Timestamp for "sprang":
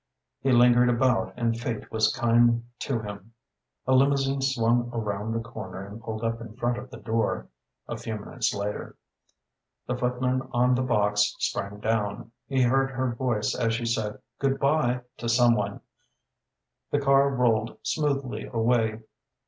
11.37-11.81